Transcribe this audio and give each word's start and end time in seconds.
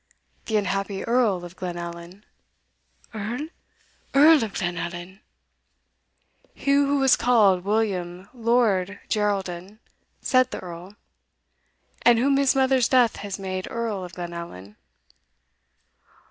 "The 0.47 0.57
unhappy 0.57 1.03
Earl 1.03 1.45
of 1.45 1.55
Glenallan." 1.55 2.23
"Earl! 3.13 3.49
Earl 4.15 4.43
of 4.43 4.55
Glenallan!" 4.55 5.19
"He 6.55 6.71
who 6.71 6.97
was 6.97 7.15
called 7.15 7.63
William 7.63 8.27
Lord 8.33 8.99
Geraldin," 9.09 9.77
said 10.19 10.49
the 10.49 10.59
Earl; 10.59 10.95
"and 12.01 12.17
whom 12.17 12.37
his 12.37 12.55
mother's 12.55 12.87
death 12.89 13.17
has 13.17 13.37
made 13.37 13.69
Earl 13.69 14.03
of 14.03 14.13
Glenallan." 14.13 14.75